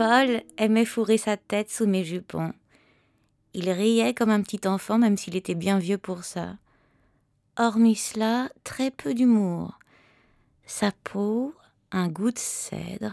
Paul 0.00 0.40
aimait 0.56 0.86
fourrer 0.86 1.18
sa 1.18 1.36
tête 1.36 1.68
sous 1.68 1.86
mes 1.86 2.04
jupons. 2.04 2.54
Il 3.52 3.68
riait 3.68 4.14
comme 4.14 4.30
un 4.30 4.40
petit 4.40 4.66
enfant, 4.66 4.96
même 4.96 5.18
s'il 5.18 5.36
était 5.36 5.54
bien 5.54 5.78
vieux 5.78 5.98
pour 5.98 6.24
ça. 6.24 6.54
Hormis 7.58 7.96
cela, 7.96 8.48
très 8.64 8.90
peu 8.90 9.12
d'humour. 9.12 9.78
Sa 10.64 10.90
peau, 11.04 11.54
un 11.92 12.08
goût 12.08 12.30
de 12.30 12.38
cèdre 12.38 13.12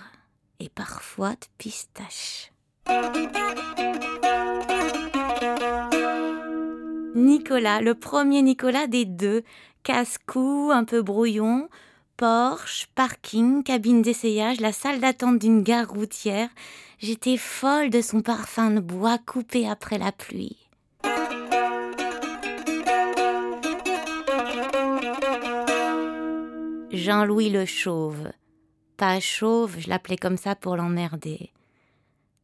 et 0.62 0.70
parfois 0.70 1.32
de 1.32 1.46
pistache. 1.58 2.54
Nicolas, 7.14 7.82
le 7.82 7.96
premier 7.96 8.42
Nicolas 8.42 8.88
des 8.88 9.04
deux, 9.04 9.44
casse-cou, 9.84 10.72
un 10.74 10.86
peu 10.86 11.02
brouillon, 11.02 11.68
Porsche, 12.18 12.88
parking, 12.96 13.62
cabine 13.62 14.02
d'essayage, 14.02 14.60
la 14.60 14.72
salle 14.72 15.00
d'attente 15.00 15.38
d'une 15.38 15.62
gare 15.62 15.88
routière. 15.88 16.50
J'étais 16.98 17.38
folle 17.38 17.92
de 17.92 18.02
son 18.02 18.22
parfum 18.22 18.72
de 18.72 18.80
bois 18.80 19.20
coupé 19.20 19.70
après 19.70 20.00
la 20.00 20.12
pluie. 20.12 20.58
Jean-Louis 26.92 27.52
le 27.52 27.68
Chauve. 27.68 28.32
Pas 28.98 29.20
chauve, 29.20 29.76
je 29.78 29.88
l'appelais 29.88 30.18
comme 30.18 30.38
ça 30.38 30.56
pour 30.56 30.76
l'emmerder. 30.76 31.52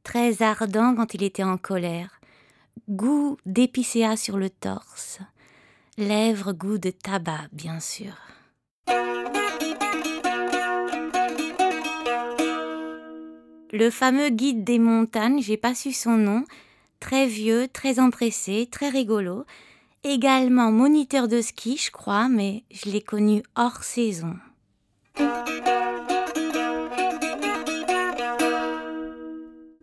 Très 0.03 0.43
ardent 0.43 0.93
quand 0.95 1.15
il 1.15 1.23
était 1.23 1.41
en 1.41 1.57
colère. 1.57 2.21
Goût 2.89 3.37
d'épicéa 3.47 4.17
sur 4.17 4.37
le 4.37 4.51
torse. 4.51 5.17
Lèvres 5.97 6.53
goût 6.53 6.77
de 6.77 6.91
tabac, 6.91 7.47
bien 7.51 7.79
sûr. 7.79 8.13
Le 13.75 13.89
fameux 13.89 14.29
guide 14.29 14.63
des 14.63 14.77
montagnes, 14.77 15.41
j'ai 15.41 15.57
pas 15.57 15.73
su 15.73 15.93
son 15.93 16.15
nom, 16.15 16.45
très 16.99 17.25
vieux, 17.25 17.67
très 17.67 17.99
empressé, 17.99 18.69
très 18.71 18.89
rigolo, 18.89 19.45
également 20.03 20.71
moniteur 20.71 21.27
de 21.27 21.41
ski, 21.41 21.77
je 21.77 21.89
crois, 21.89 22.29
mais 22.29 22.65
je 22.69 22.91
l'ai 22.91 23.01
connu 23.01 23.41
hors 23.55 23.83
saison. 23.83 24.35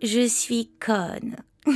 Je 0.00 0.24
suis 0.28 0.70
conne. 0.78 1.34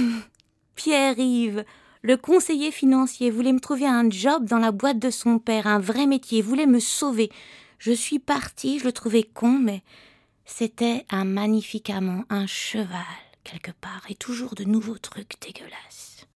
Pierre-Yves, 0.77 1.65
le 2.03 2.17
conseiller 2.17 2.71
financier, 2.71 3.33
voulait 3.33 3.53
me 3.53 3.59
trouver 3.59 3.89
un 3.89 4.09
job 4.09 4.45
dans 4.45 4.61
la 4.61 4.71
boîte 4.71 5.01
de 5.01 5.11
son 5.11 5.41
père, 5.41 5.67
un 5.67 5.81
vrai 5.81 6.07
métier, 6.07 6.43
voulait 6.43 6.67
me 6.67 6.79
sauver. 6.79 7.33
Je 7.81 7.91
suis 7.91 8.21
partie, 8.21 8.79
je 8.79 8.85
le 8.85 8.93
trouvais 8.93 9.25
con, 9.25 9.59
mais 9.59 9.83
c'était 10.47 11.07
un 11.11 11.25
magnifique 11.25 11.91
amant, 11.91 12.25
un 12.29 12.47
cheval, 12.47 13.01
quelque 13.45 13.71
part, 13.73 14.03
et 14.09 14.15
toujours 14.15 14.55
de 14.55 14.65
nouveaux 14.65 14.99
trucs 14.99 15.41
dégueulasses. 15.41 16.27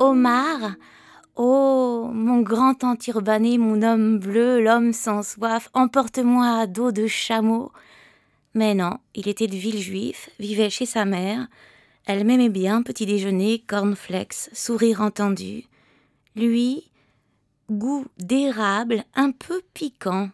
Omar, 0.00 0.74
oh, 1.36 2.10
mon 2.12 2.40
grand 2.40 2.84
anturbané, 2.84 3.58
mon 3.58 3.82
homme 3.82 4.18
bleu, 4.18 4.60
l'homme 4.60 4.92
sans 4.92 5.22
soif, 5.22 5.68
emporte-moi 5.72 6.60
à 6.60 6.66
dos 6.66 6.92
de 6.92 7.06
chameau. 7.06 7.72
Mais 8.54 8.74
non, 8.74 8.98
il 9.14 9.28
était 9.28 9.46
de 9.46 9.56
Villejuif, 9.56 10.30
vivait 10.38 10.70
chez 10.70 10.86
sa 10.86 11.04
mère. 11.04 11.48
Elle 12.06 12.24
m'aimait 12.24 12.48
bien, 12.48 12.82
petit 12.82 13.06
déjeuner, 13.06 13.62
cornflakes, 13.66 14.50
sourire 14.52 15.00
entendu 15.02 15.64
lui, 16.38 16.90
goût 17.70 18.06
d'érable 18.18 19.04
un 19.14 19.32
peu 19.32 19.60
piquant. 19.74 20.30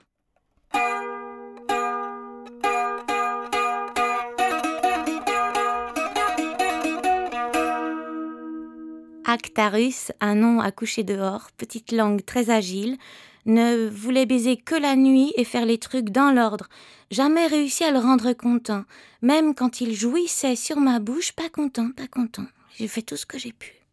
Actarus, 9.25 10.13
un 10.21 10.35
nom 10.35 10.61
à 10.61 10.71
coucher 10.71 11.03
dehors, 11.03 11.51
petite 11.57 11.91
langue 11.91 12.25
très 12.25 12.51
agile, 12.51 12.99
ne 13.47 13.89
voulait 13.89 14.27
baiser 14.27 14.57
que 14.57 14.75
la 14.75 14.97
nuit 14.97 15.33
et 15.37 15.45
faire 15.45 15.67
les 15.67 15.79
trucs 15.79 16.11
dans 16.11 16.31
l'ordre. 16.31 16.69
Jamais 17.11 17.47
réussi 17.47 17.85
à 17.85 17.91
le 17.91 17.99
rendre 17.99 18.33
content. 18.33 18.85
Même 19.23 19.55
quand 19.55 19.81
il 19.81 19.95
jouissait 19.95 20.57
sur 20.57 20.79
ma 20.79 20.99
bouche, 20.99 21.33
pas 21.33 21.49
content, 21.49 21.91
pas 21.91 22.07
content. 22.07 22.47
J'ai 22.77 22.89
fait 22.89 23.03
tout 23.03 23.17
ce 23.17 23.27
que 23.27 23.39
j'ai 23.39 23.53
pu. 23.53 23.85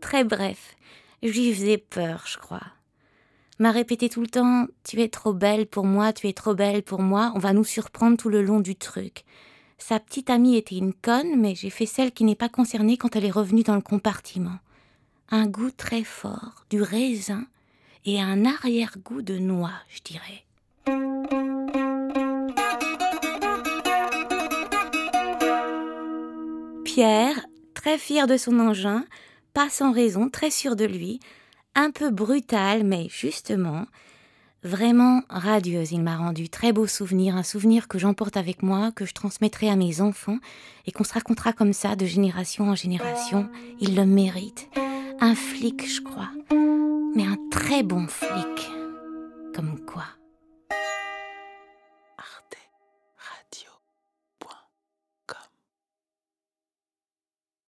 Très 0.00 0.24
bref, 0.24 0.76
je 1.22 1.28
lui 1.28 1.52
faisais 1.52 1.78
peur, 1.78 2.24
je 2.26 2.38
crois. 2.38 2.62
M'a 3.58 3.72
répété 3.72 4.08
tout 4.08 4.20
le 4.20 4.28
temps 4.28 4.66
Tu 4.84 5.00
es 5.00 5.08
trop 5.08 5.32
belle 5.32 5.66
pour 5.66 5.84
moi, 5.84 6.12
tu 6.12 6.28
es 6.28 6.32
trop 6.32 6.54
belle 6.54 6.82
pour 6.82 7.00
moi, 7.00 7.32
on 7.34 7.38
va 7.38 7.52
nous 7.52 7.64
surprendre 7.64 8.16
tout 8.16 8.28
le 8.28 8.42
long 8.42 8.60
du 8.60 8.76
truc. 8.76 9.24
Sa 9.78 9.98
petite 9.98 10.30
amie 10.30 10.56
était 10.56 10.76
une 10.76 10.94
conne, 10.94 11.40
mais 11.40 11.54
j'ai 11.54 11.70
fait 11.70 11.86
celle 11.86 12.12
qui 12.12 12.24
n'est 12.24 12.36
pas 12.36 12.48
concernée 12.48 12.96
quand 12.96 13.16
elle 13.16 13.24
est 13.24 13.30
revenue 13.30 13.64
dans 13.64 13.74
le 13.74 13.80
compartiment. 13.80 14.58
Un 15.30 15.46
goût 15.46 15.70
très 15.70 16.04
fort, 16.04 16.64
du 16.70 16.80
raisin, 16.80 17.46
et 18.04 18.20
un 18.20 18.44
arrière-goût 18.44 19.22
de 19.22 19.38
noix, 19.38 19.72
je 19.88 20.00
dirais. 20.02 20.44
Pierre, 26.84 27.44
très 27.84 27.98
fier 27.98 28.26
de 28.26 28.38
son 28.38 28.58
engin, 28.60 29.04
pas 29.52 29.68
sans 29.68 29.92
raison, 29.92 30.30
très 30.30 30.48
sûr 30.48 30.74
de 30.74 30.86
lui, 30.86 31.20
un 31.74 31.90
peu 31.90 32.08
brutal, 32.08 32.82
mais 32.82 33.08
justement, 33.10 33.84
vraiment 34.62 35.20
radieuse. 35.28 35.92
Il 35.92 36.00
m'a 36.00 36.16
rendu 36.16 36.48
très 36.48 36.72
beau 36.72 36.86
souvenir, 36.86 37.36
un 37.36 37.42
souvenir 37.42 37.86
que 37.86 37.98
j'emporte 37.98 38.38
avec 38.38 38.62
moi, 38.62 38.90
que 38.90 39.04
je 39.04 39.12
transmettrai 39.12 39.68
à 39.68 39.76
mes 39.76 40.00
enfants 40.00 40.38
et 40.86 40.92
qu'on 40.92 41.04
se 41.04 41.12
racontera 41.12 41.52
comme 41.52 41.74
ça 41.74 41.94
de 41.94 42.06
génération 42.06 42.70
en 42.70 42.74
génération. 42.74 43.50
Il 43.80 43.94
le 43.96 44.06
mérite. 44.06 44.66
Un 45.20 45.34
flic, 45.34 45.86
je 45.86 46.00
crois 46.00 46.30
mais 47.14 47.26
un 47.26 47.36
très 47.50 47.82
bon 47.82 48.06
flic. 48.08 48.70
Comme 49.54 49.78
quoi. 49.86 50.04